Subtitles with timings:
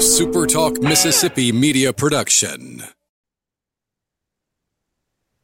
[0.00, 2.82] SuperTalk Mississippi media production.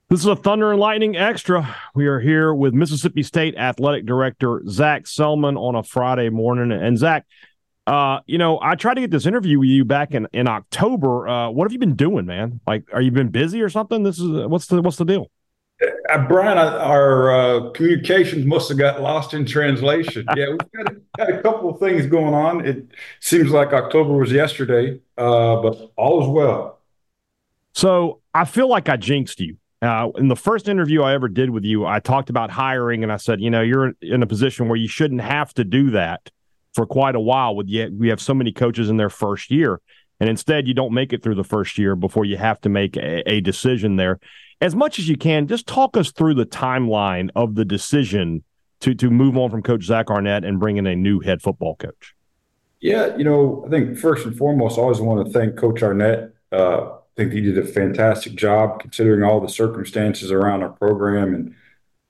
[0.08, 1.76] This is a Thunder and Lightning Extra.
[1.94, 6.72] We are here with Mississippi State Athletic Director Zac Selmon on a Friday morning.
[6.72, 7.26] And Zac,
[7.86, 11.28] uh, you know, I tried to get this interview with you back in, in October.
[11.28, 12.60] Uh, what have you been doing, man?
[12.66, 14.04] Like, are you been busy or something?
[14.04, 15.30] This is what's the what's the deal?
[16.08, 20.26] Uh, Brian, our uh, communications must have got lost in translation.
[20.36, 22.66] Yeah, we've got a, got a couple of things going on.
[22.66, 22.88] It
[23.20, 26.80] seems like October was yesterday, uh, but all is well.
[27.72, 29.56] So I feel like I jinxed you.
[29.80, 33.10] Uh, in the first interview I ever did with you, I talked about hiring, and
[33.10, 36.30] I said, you know, you're in a position where you shouldn't have to do that
[36.74, 37.56] for quite a while.
[37.56, 39.80] With yet we have so many coaches in their first year,
[40.20, 42.96] and instead you don't make it through the first year before you have to make
[42.96, 44.18] a, a decision there
[44.60, 48.42] as much as you can, just talk us through the timeline of the decision
[48.80, 51.76] to to move on from Coach Zach Arnett and bring in a new head football
[51.76, 52.14] coach.
[52.80, 56.34] Yeah, you know, I think first and foremost, I always want to thank Coach Arnett.
[56.52, 61.34] Uh, I think he did a fantastic job considering all the circumstances around our program
[61.34, 61.54] and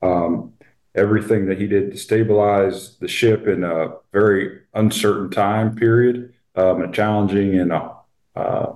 [0.01, 0.53] um,
[0.93, 6.81] everything that he did to stabilize the ship in a very uncertain time period, um,
[6.81, 7.93] a challenging and a,
[8.35, 8.73] uh,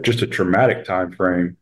[0.00, 1.56] just a traumatic time frame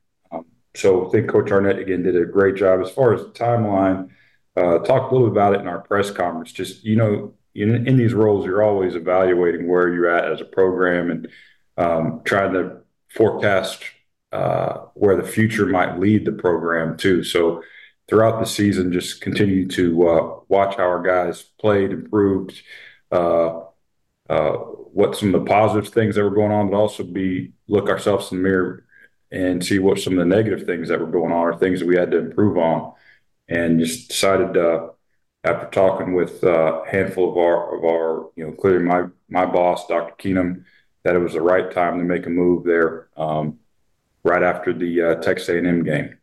[0.75, 4.11] so I think Coach Arnett again did a great job as far as the timeline.
[4.57, 6.53] Uh, talked a little about it in our press conference.
[6.53, 10.45] Just you know, in, in these roles, you're always evaluating where you're at as a
[10.45, 11.29] program and
[11.77, 13.83] um, trying to forecast
[14.33, 17.25] uh, where the future might lead the program too.
[17.25, 17.63] So
[18.09, 22.61] throughout the season, just continue to uh, watch how our guys played, improved,
[23.11, 23.61] uh,
[24.29, 27.89] uh, what some of the positive things that were going on, but also be look
[27.89, 28.85] ourselves in the mirror
[29.33, 31.87] and see what some of the negative things that were going on or things that
[31.87, 32.93] we had to improve on.
[33.49, 34.91] And just decided uh,
[35.45, 39.47] after talking with uh, a handful of our of our you know clearly my my
[39.47, 40.15] boss Dr.
[40.19, 40.65] Keenum
[41.03, 43.59] that it was the right time to make a move there um,
[44.23, 46.19] right after the uh, Texas A&M game.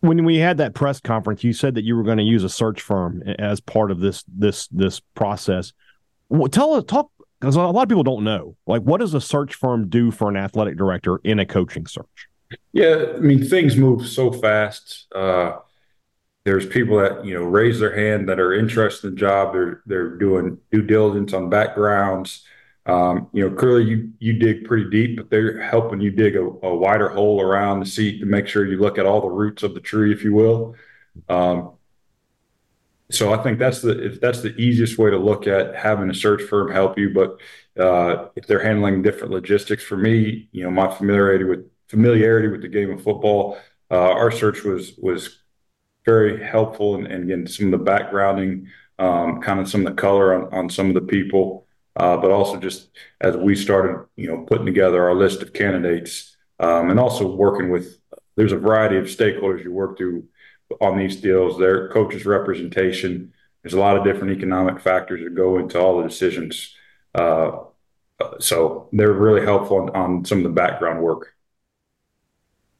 [0.00, 2.48] When we had that press conference, you said that you were going to use a
[2.48, 5.72] search firm as part of this this this process.
[6.28, 8.56] Well, tell us talk because a lot of people don't know.
[8.66, 12.28] Like, what does a search firm do for an athletic director in a coaching search?
[12.72, 15.06] Yeah, I mean, things move so fast.
[15.14, 15.58] Uh,
[16.44, 19.52] there's people that you know raise their hand that are interested in the job.
[19.52, 22.44] They're they're doing due diligence on backgrounds.
[22.86, 26.42] Um, you know, clearly you you dig pretty deep, but they're helping you dig a,
[26.42, 29.62] a, wider hole around the seat to make sure you look at all the roots
[29.62, 30.74] of the tree, if you will.
[31.28, 31.72] Um,
[33.10, 36.42] so I think that's the that's the easiest way to look at having a search
[36.42, 37.10] firm help you.
[37.10, 37.40] But
[37.80, 42.62] uh, if they're handling different logistics, for me, you know, my familiarity with familiarity with
[42.62, 43.58] the game of football,
[43.90, 45.42] uh, our search was was
[46.06, 48.66] very helpful, and, again, some of the backgrounding,
[48.98, 51.66] um, kind of some of the color on, on some of the people,
[51.96, 52.88] uh, but also just
[53.20, 57.70] as we started, you know, putting together our list of candidates, um, and also working
[57.70, 57.98] with.
[58.36, 60.24] There's a variety of stakeholders you work through
[60.80, 63.32] on these deals, their coaches' representation.
[63.62, 66.74] There's a lot of different economic factors that go into all the decisions.
[67.14, 67.50] Uh,
[68.38, 71.34] so they're really helpful on, on some of the background work.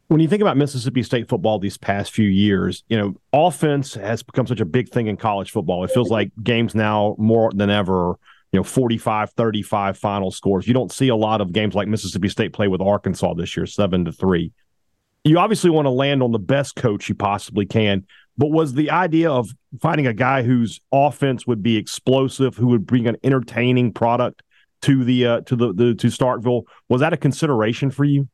[0.08, 4.24] When you think about Mississippi State football these past few years, you know, offense has
[4.24, 5.84] become such a big thing in college football.
[5.84, 8.18] It feels like games now more than ever,
[8.50, 10.66] you know, 45 35 final scores.
[10.66, 13.66] You don't see a lot of games like Mississippi State play with Arkansas this year,
[13.66, 14.52] 7 to 3
[15.25, 18.06] you obviously want to land on the best coach you possibly can.
[18.38, 19.50] But was the idea of
[19.81, 24.42] finding a guy whose offense would be explosive, who would bring an entertaining product
[24.82, 28.28] to the uh, to the, the to Starkville, was that a consideration for you?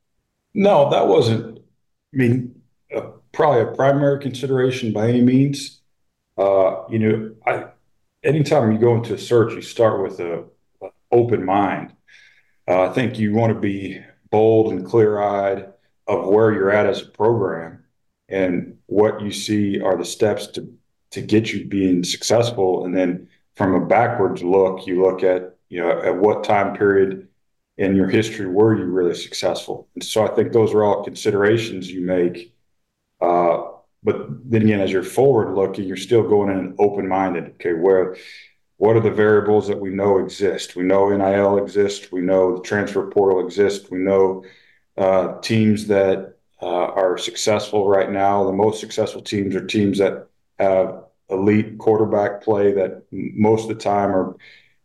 [0.55, 1.59] No, that wasn't.
[1.59, 2.61] I mean,
[2.95, 5.81] uh, probably a primary consideration by any means.
[6.39, 7.67] Uh, you know, I
[8.23, 10.45] anytime you go into a search, you start with a,
[10.83, 11.95] a open mind.
[12.69, 15.73] Uh, I think you want to be bold and clear eyed
[16.07, 17.85] of where you're at as a program
[18.29, 20.73] and what you see are the steps to
[21.11, 22.85] to get you being successful.
[22.85, 27.29] And then from a backwards look you look at you know at what time period
[27.79, 29.89] in your history were you really successful?
[29.95, 32.55] And so i think those are all considerations you make
[33.21, 33.65] uh,
[34.03, 38.17] but then again as you're forward looking you're still going in open-minded okay where
[38.79, 40.77] what are the variables that we know exist?
[40.77, 42.13] We know NIL exists.
[42.13, 43.91] We know the transfer portal exists.
[43.91, 44.45] We know
[44.97, 48.45] uh, teams that uh, are successful right now.
[48.45, 50.29] The most successful teams are teams that
[50.59, 54.37] have elite quarterback play that most of the time are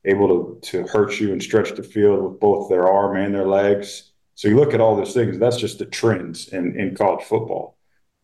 [0.06, 3.48] able to, to hurt you and stretch the field with both their arm and their
[3.48, 4.12] legs.
[4.36, 7.78] So you look at all those things, that's just the trends in, in college football.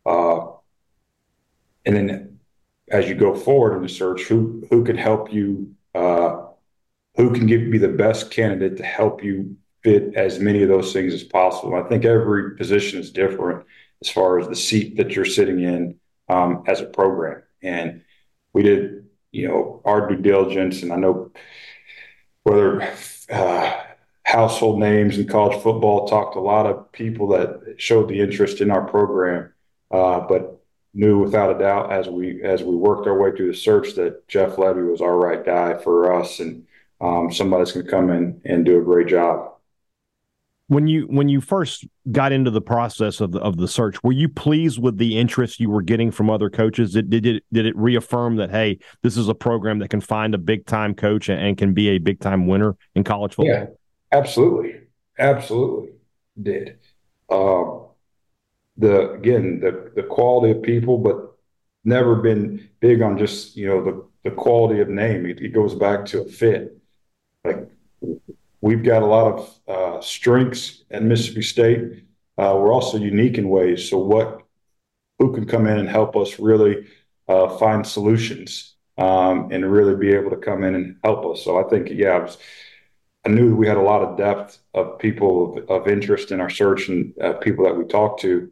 [0.06, 0.48] Uh,
[1.86, 2.40] and then
[2.90, 6.48] as you go forward in the search, who who can help you uh,
[7.16, 9.58] who can give, be the best candidate to help you
[9.88, 11.74] fit as many of those things as possible.
[11.76, 13.66] I think every position is different
[14.02, 15.96] as far as the seat that you're sitting in
[16.28, 17.44] um, as a program.
[17.64, 18.02] And
[18.52, 21.32] we did, you know, our due diligence, and I know
[22.44, 22.94] whether
[23.30, 23.82] uh,
[24.24, 28.60] household names in college football talked to a lot of people that showed the interest
[28.60, 29.54] in our program,
[29.90, 30.62] uh, but
[30.94, 34.28] knew without a doubt as we as we worked our way through the search that
[34.28, 36.66] Jeff Lebby was our right guy for us and
[37.00, 39.57] um, somebody's going to come in and do a great job
[40.68, 44.12] when you when you first got into the process of the of the search, were
[44.12, 46.94] you pleased with the interest you were getting from other coaches?
[46.94, 50.36] Did did it did it reaffirm that hey, this is a program that can find
[50.36, 53.56] a big time coach and, can be a big time winner in college football?
[53.56, 53.66] Yeah,
[54.12, 54.82] absolutely,
[55.18, 55.94] absolutely
[56.42, 56.78] did.
[57.30, 57.86] Um,
[58.76, 61.38] the again the the quality of people, but
[61.86, 65.26] never been big on just you know the the quality of name.
[65.26, 66.78] It, it goes back to a fit.
[67.46, 67.70] Like
[68.62, 72.04] we've got a lot of uh, strengths at Mississippi State.
[72.38, 73.90] Uh, we're also unique in ways.
[73.90, 74.42] So, what
[75.20, 76.88] who can come in and help us really
[77.28, 81.44] uh, find solutions um, and really be able to come in and help us?
[81.44, 82.38] So, I think, yeah, I, was,
[83.26, 86.50] I knew we had a lot of depth of people of, of interest in our
[86.50, 88.52] search and uh, people that we talked to.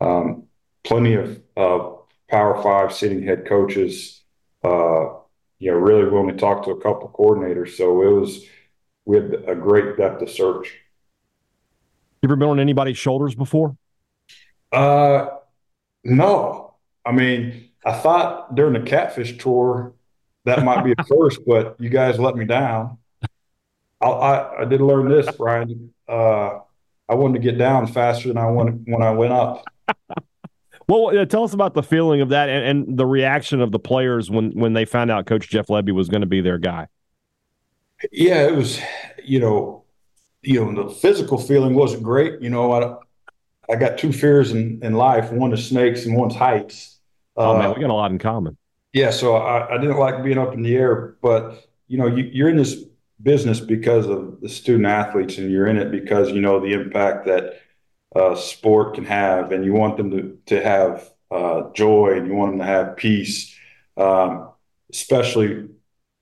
[0.00, 0.44] Um,
[0.84, 4.22] plenty of Power Five sitting head coaches.
[4.64, 5.14] Uh,
[5.58, 8.44] you know, really, we only talked to a couple coordinators, so it was
[9.06, 10.74] we had a great depth of search.
[12.22, 13.76] You ever been on anybody's shoulders before?
[14.72, 15.28] Uh,
[16.04, 16.74] no.
[17.04, 19.94] I mean, I thought during the catfish tour
[20.44, 22.98] that might be a first, but you guys let me down.
[24.00, 25.94] I, I, I did learn this, Brian.
[26.08, 26.60] Uh,
[27.08, 29.64] I wanted to get down faster than I went when I went up.
[30.88, 34.30] well, tell us about the feeling of that and, and, the reaction of the players
[34.30, 36.88] when when they found out Coach Jeff Lebby was going to be their guy.
[38.12, 38.80] Yeah, it was,
[39.24, 39.84] you know,
[40.42, 42.40] you know, the physical feeling wasn't great.
[42.40, 45.32] You know, I, I got two fears in, in life.
[45.32, 46.98] One is snakes and one's heights.
[47.36, 48.56] Oh man, uh, we got a lot in common.
[48.92, 52.24] Yeah, so I, I didn't like being up in the air, but you know, you,
[52.32, 52.76] you're in this
[53.22, 57.26] business because of the student athletes, and you're in it because you know the impact
[57.26, 57.60] that
[58.14, 62.34] uh, sport can have, and you want them to to have uh, joy, and you
[62.34, 63.54] want them to have peace,
[63.96, 64.50] um,
[64.92, 65.68] especially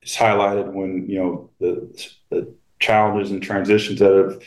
[0.05, 4.39] it's highlighted when you know the, the challenges and transitions that have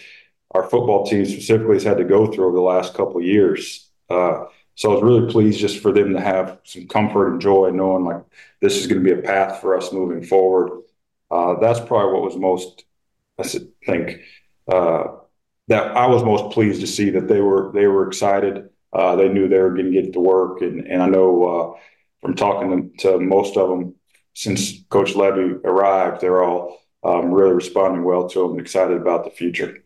[0.53, 3.91] our football team specifically has had to go through over the last couple years.
[4.09, 4.45] Uh,
[4.77, 8.05] so I was really pleased just for them to have some comfort and joy, knowing
[8.05, 8.23] like
[8.63, 10.83] this is going to be a path for us moving forward.
[11.29, 12.85] Uh, that's probably what was most,
[13.41, 13.43] I
[13.85, 14.21] think,
[14.73, 15.05] uh,
[15.67, 18.69] that I was most pleased to see that they were they were excited.
[18.93, 21.81] Uh, they knew they were going to get to work, and and I know uh,
[22.21, 23.95] from talking to, to most of them,
[24.39, 29.25] since Coach Lebby arrived, they're all um, really responding well to him and excited about
[29.25, 29.83] the future.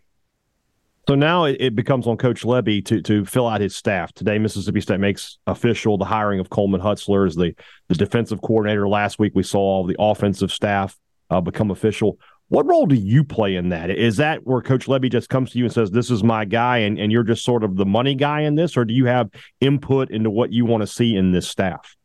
[1.09, 4.13] So now it, becomes on Coach Lebby to to fill out his staff.
[4.13, 7.55] Today, Mississippi State makes official the hiring of Coleman Hutzler as the,
[7.89, 8.87] the defensive coordinator.
[8.87, 10.99] Last week, we saw the offensive staff
[11.31, 12.19] uh, become official.
[12.49, 13.89] What role do you play in that?
[13.89, 16.79] Is that where Coach Lebby just comes to you and says, This is my guy,
[16.79, 19.31] and, and you're just sort of the money guy in this, or do you have
[19.63, 21.97] input into what you want to see in this staff?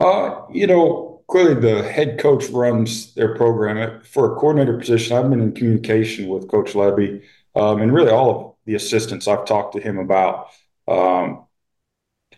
[0.00, 4.00] Uh, you know, clearly the head coach runs their program.
[4.04, 7.24] For a coordinator position, I've been in communication with Coach Lebby
[7.56, 10.50] um, and really all of the assistants I've talked to him about.
[10.86, 11.46] Um,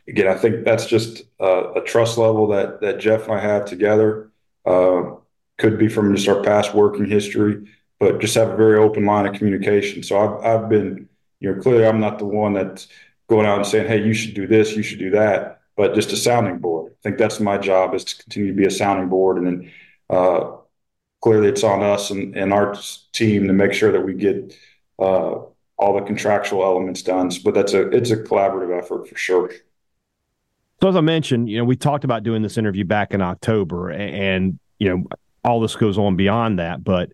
[0.08, 3.66] again, I think that's just a, a, trust level that that Jeff and I have
[3.66, 4.30] together.
[4.64, 5.16] Uh,
[5.58, 7.68] could be from just our past working history,
[8.00, 10.02] but just have a very open line of communication.
[10.04, 11.06] So I've I've been,
[11.40, 12.88] you know, clearly I'm not the one that's
[13.28, 16.12] going out and saying, "Hey, you should do this, you should do that." But just
[16.12, 16.92] a sounding board.
[16.92, 19.38] I think that's my job is to continue to be a sounding board.
[19.38, 19.72] And then
[20.10, 20.56] uh,
[21.20, 22.74] clearly it's on us and, and, our
[23.12, 24.56] team to make sure that we get
[24.98, 25.34] uh,
[25.78, 27.30] all the contractual elements done.
[27.44, 29.50] But that's a it's a collaborative effort for sure.
[30.80, 33.90] So as I mentioned, you know, we talked about doing this interview back in October,
[33.90, 35.04] and, and you know,
[35.44, 36.84] all this goes on beyond that.
[36.84, 37.12] But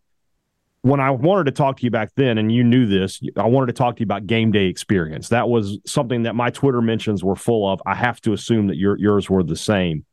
[0.83, 3.69] when I wanted to talk to you back then, and you knew this, I wanted
[3.69, 5.29] to talk to you about game day experience.
[5.29, 7.81] That was something that my Twitter mentions were full of.
[7.87, 10.05] I have to assume that your, yours were the same.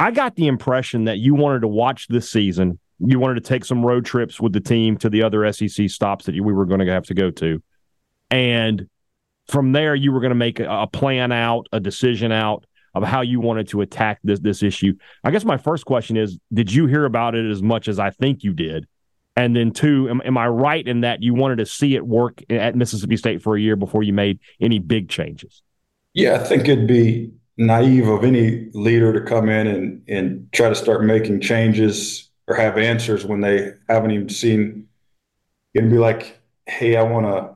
[0.00, 2.80] I got the impression that you wanted to watch this season.
[2.98, 6.26] You wanted to take some road trips with the team to the other SEC stops
[6.26, 7.62] that we were going to have to go to.
[8.32, 8.88] And
[9.46, 12.64] from there, you were going to make a plan out, a decision out
[12.94, 14.94] of how you wanted to attack this this issue.
[15.22, 18.10] I guess my first question is, did you hear about it as much as I
[18.10, 18.88] think you did?
[19.40, 22.42] And then two, am, am I right in that you wanted to see it work
[22.50, 25.62] at Mississippi State for a year before you made any big changes?
[26.12, 30.68] Yeah, I think it'd be naive of any leader to come in and, and try
[30.68, 34.86] to start making changes or have answers when they haven't even seen.
[35.74, 37.54] To be like, hey, I want to,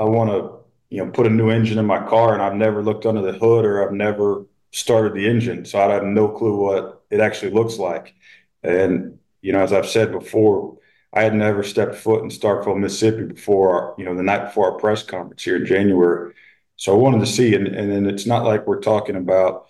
[0.00, 2.82] I want to, you know, put a new engine in my car, and I've never
[2.82, 6.56] looked under the hood or I've never started the engine, so I'd have no clue
[6.56, 8.14] what it actually looks like.
[8.62, 10.78] And you know, as I've said before,
[11.12, 14.78] I had never stepped foot in Starkville, Mississippi before, you know, the night before our
[14.78, 16.34] press conference here in January.
[16.76, 19.68] So I wanted to see, and, and then it's not like we're talking about,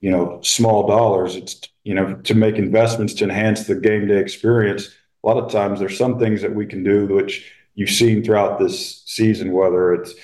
[0.00, 1.36] you know, small dollars.
[1.36, 4.88] It's, you know, to make investments to enhance the game day experience.
[5.22, 8.58] A lot of times there's some things that we can do, which you've seen throughout
[8.58, 10.14] this season, whether it's,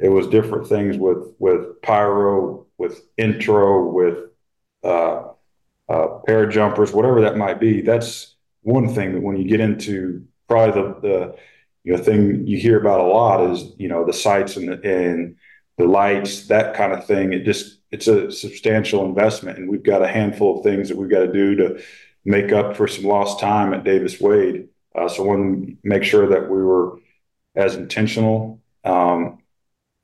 [0.00, 4.30] it was different things with, with pyro, with intro, with,
[4.82, 5.28] uh,
[5.88, 7.82] uh, pair jumpers, whatever that might be.
[7.82, 8.33] That's
[8.64, 11.36] one thing that when you get into probably the, the
[11.84, 14.80] you know thing you hear about a lot is you know the sights and the,
[14.82, 15.36] and
[15.78, 17.32] the lights that kind of thing.
[17.32, 21.10] It just it's a substantial investment, and we've got a handful of things that we've
[21.10, 21.82] got to do to
[22.24, 24.68] make up for some lost time at Davis Wade.
[24.94, 26.98] Uh, so to make sure that we were
[27.54, 29.38] as intentional um,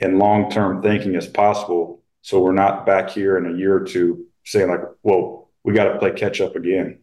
[0.00, 2.02] and long term thinking as possible.
[2.22, 5.92] So we're not back here in a year or two saying like, well, we got
[5.92, 7.00] to play catch up again.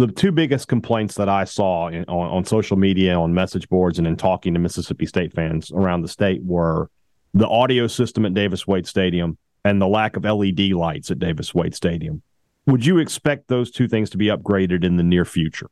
[0.00, 3.98] The two biggest complaints that I saw in, on, on social media, on message boards,
[3.98, 6.88] and in talking to Mississippi State fans around the state were
[7.34, 11.54] the audio system at Davis Wade Stadium and the lack of LED lights at Davis
[11.54, 12.22] Wade Stadium.
[12.64, 15.68] Would you expect those two things to be upgraded in the near future?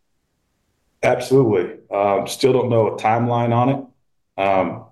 [1.03, 1.79] Absolutely.
[1.91, 4.85] Um, still don't know a timeline on it, um,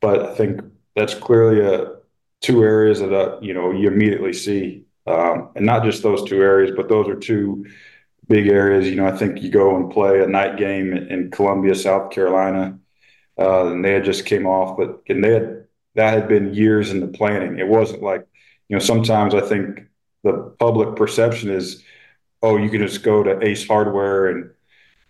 [0.00, 0.62] but I think
[0.96, 1.96] that's clearly a
[2.40, 6.40] two areas that uh, you know you immediately see um, and not just those two
[6.40, 7.66] areas, but those are two
[8.28, 8.88] big areas.
[8.88, 12.78] You know, I think you go and play a night game in Columbia, South Carolina,
[13.38, 15.64] uh, and they had just came off, but and they had
[15.94, 17.58] that had been years in the planning.
[17.58, 18.26] It wasn't like,
[18.68, 19.82] you know, sometimes I think
[20.22, 21.82] the public perception is,
[22.42, 24.50] oh, you can just go to Ace Hardware and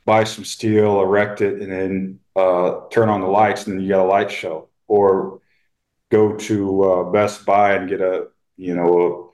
[0.04, 3.90] buy some steel, erect it, and then uh, turn on the lights, and then you
[3.90, 5.40] got a light show, or
[6.10, 8.26] go to uh, Best Buy and get a,
[8.56, 9.32] you know,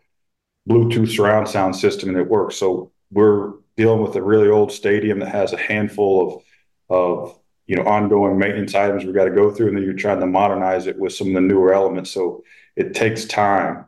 [0.69, 2.57] a Bluetooth surround sound system and it works.
[2.57, 6.43] So we're dealing with a really old stadium that has a handful of
[6.91, 10.21] of you know ongoing maintenance items we got to go through, and then you're trying
[10.21, 12.11] to modernize it with some of the newer elements.
[12.11, 12.43] So
[12.77, 13.87] it takes time,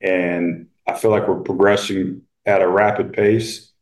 [0.00, 3.72] and I feel like we're progressing at a rapid pace.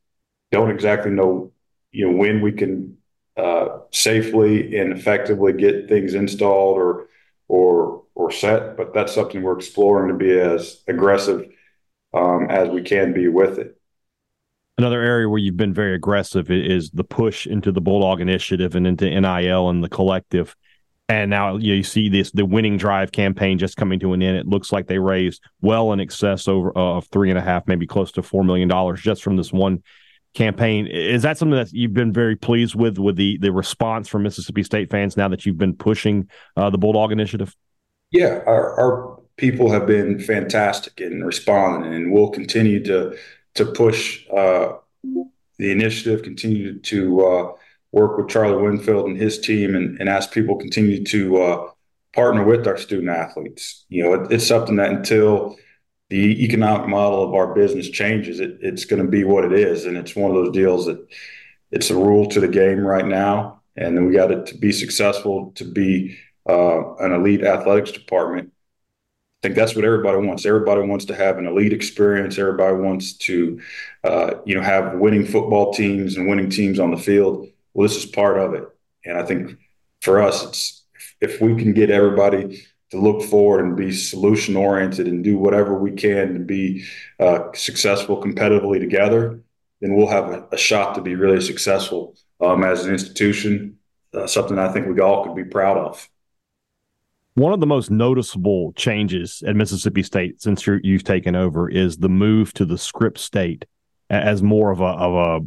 [0.50, 1.52] Don't exactly know
[1.92, 2.96] you know when we can
[3.36, 7.08] uh, safely and effectively get things installed or
[7.48, 11.48] or or set, but that's something we're exploring to be as aggressive
[12.14, 13.79] um, as we can be with it.
[14.80, 18.86] Another area where you've been very aggressive is the push into the Bulldog Initiative and
[18.86, 20.56] into NIL and the collective.
[21.06, 24.38] And now you, see this the winning drive campaign just coming to an end.
[24.38, 27.68] It looks like they raised well in excess over uh, of three and a half,
[27.68, 29.82] maybe close to four million dollars just from this one
[30.32, 30.86] campaign.
[30.86, 34.62] Is that something that you've been very pleased with with the the response from Mississippi
[34.62, 37.54] State fans now that you've been pushing uh, the Bulldog Initiative?
[38.12, 43.14] Yeah, our, our people have been fantastic in responding, and we'll continue to
[43.54, 44.72] to push uh,
[45.58, 47.52] the initiative, continue to uh,
[47.92, 51.66] work with Charlie Winfield and his team, and, and ask people continue to uh,
[52.14, 53.84] partner with our student athletes.
[53.88, 55.56] You know, it, it's something that until
[56.08, 59.86] the economic model of our business changes, it, it's going to be what it is,
[59.86, 61.06] and it's one of those deals that
[61.70, 64.72] it's a rule to the game right now, and then we got it to be
[64.72, 66.16] successful to be
[66.48, 68.52] uh, an elite athletics department
[69.42, 70.44] think that's what everybody wants.
[70.44, 72.38] Everybody wants to have an elite experience.
[72.38, 73.60] Everybody wants to,
[74.04, 77.48] uh, you know, have winning football teams and winning teams on the field.
[77.72, 78.64] Well, this is part of it,
[79.04, 79.56] and I think
[80.02, 80.82] for us, it's
[81.20, 85.78] if we can get everybody to look forward and be solution oriented and do whatever
[85.78, 86.84] we can to be
[87.20, 89.40] uh, successful competitively together,
[89.80, 93.78] then we'll have a, a shot to be really successful um, as an institution.
[94.12, 96.08] Uh, something I think we all could be proud of.
[97.40, 101.96] One of the most noticeable changes at Mississippi State since you have taken over is
[101.96, 103.64] the move to the script state
[104.10, 105.46] as more of a of a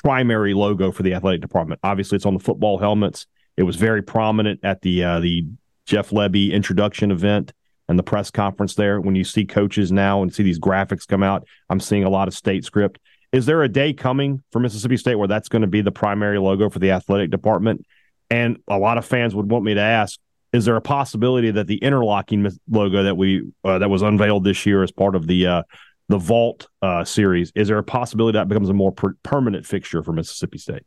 [0.00, 1.80] primary logo for the athletic department.
[1.82, 3.26] Obviously, it's on the football helmets.
[3.56, 5.48] It was very prominent at the uh, the
[5.86, 7.52] Jeff Lebby introduction event
[7.88, 9.00] and the press conference there.
[9.00, 12.28] When you see coaches now and see these graphics come out, I'm seeing a lot
[12.28, 13.00] of state script.
[13.32, 16.38] Is there a day coming for Mississippi State where that's going to be the primary
[16.38, 17.84] logo for the athletic department?
[18.30, 20.20] And a lot of fans would want me to ask,
[20.56, 24.66] is there a possibility that the interlocking logo that we uh, that was unveiled this
[24.66, 25.62] year as part of the uh,
[26.08, 30.02] the Vault uh, series is there a possibility that becomes a more per- permanent fixture
[30.02, 30.82] for Mississippi State?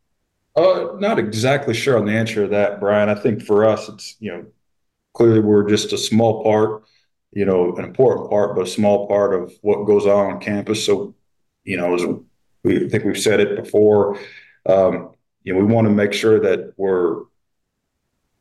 [0.56, 3.08] Uh, not exactly sure on the answer to that, Brian.
[3.08, 4.46] I think for us, it's you know
[5.14, 6.84] clearly we're just a small part,
[7.32, 10.86] you know, an important part, but a small part of what goes on on campus.
[10.86, 11.16] So,
[11.64, 12.04] you know, as
[12.64, 14.20] we I think we've said it before.
[14.66, 15.12] Um,
[15.44, 17.24] you know, we want to make sure that we're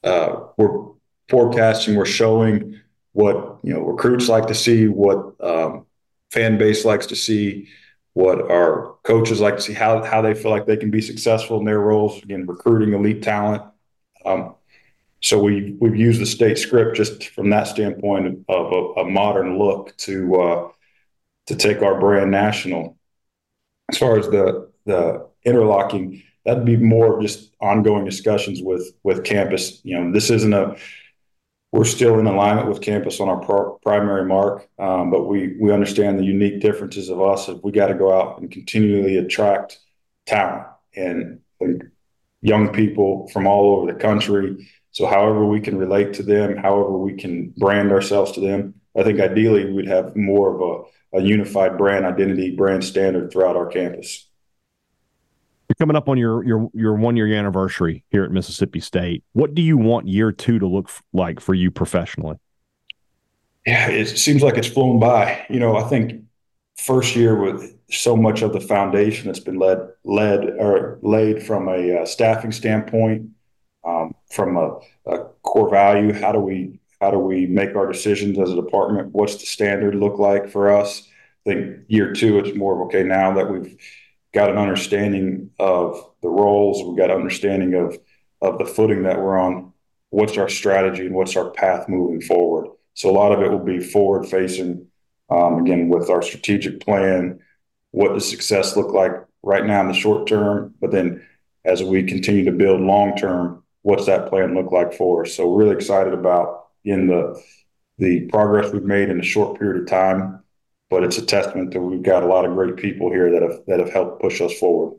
[0.04, 0.92] uh, we're
[1.28, 2.80] forecasting, we're showing
[3.12, 5.86] what you know recruits like to see, what um,
[6.30, 7.68] fan base likes to see,
[8.14, 11.58] what our coaches like to see, how how they feel like they can be successful
[11.58, 12.22] in their roles.
[12.22, 13.62] Again, recruiting elite talent.
[14.24, 14.54] Um,
[15.20, 19.58] so we we've used the state script just from that standpoint of a, a modern
[19.58, 20.68] look to uh,
[21.46, 22.96] to take our brand national.
[23.90, 29.80] As far as the the interlocking, that'd be more just ongoing discussions with with campus.
[29.84, 30.76] You know, this isn't a
[31.72, 35.72] we're still in alignment with campus on our pr- primary mark, um, but we we
[35.72, 37.48] understand the unique differences of us.
[37.62, 39.78] We got to go out and continually attract
[40.26, 41.40] talent and,
[42.40, 44.70] young people from all over the country.
[44.92, 49.02] So, however we can relate to them, however we can brand ourselves to them, I
[49.02, 54.27] think ideally we'd have more of a unified brand identity, brand standard throughout our campus.
[55.68, 59.22] You're coming up on your your your one year anniversary here at Mississippi State.
[59.32, 62.36] What do you want year two to look f- like for you professionally?
[63.66, 65.44] Yeah, it seems like it's flown by.
[65.50, 66.22] You know, I think
[66.78, 71.68] first year with so much of the foundation that's been led led or laid from
[71.68, 73.28] a uh, staffing standpoint,
[73.84, 76.14] um, from a, a, core value.
[76.14, 79.12] How do we how do we make our decisions as a department?
[79.12, 81.06] What's the standard look like for us?
[81.46, 83.76] I think year two, it's more of okay now that we've
[84.32, 87.98] got an understanding of the roles, we've got an understanding of
[88.40, 89.72] of the footing that we're on.
[90.10, 92.68] What's our strategy and what's our path moving forward?
[92.94, 94.86] So a lot of it will be forward facing.
[95.30, 97.40] Um, again, with our strategic plan,
[97.90, 100.74] what does success look like right now in the short term?
[100.80, 101.26] But then
[101.64, 105.34] as we continue to build long term, what's that plan look like for us?
[105.34, 107.40] So really excited about in the
[107.98, 110.42] the progress we've made in a short period of time
[110.90, 113.60] but it's a testament that we've got a lot of great people here that have
[113.66, 114.98] that have helped push us forward.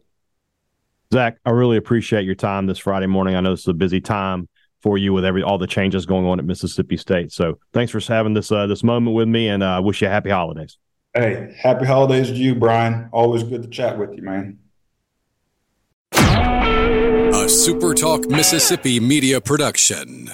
[1.11, 3.35] Zac, I really appreciate your time this Friday morning.
[3.35, 4.47] I know this is a busy time
[4.81, 7.31] for you with every all the changes going on at Mississippi State.
[7.31, 10.07] So thanks for having this uh, this moment with me, and I uh, wish you
[10.07, 10.77] happy holidays.
[11.13, 13.09] Hey, happy holidays to you, Brian.
[13.11, 14.59] Always good to chat with you, man.
[16.13, 20.29] A SuperTalk Mississippi media production.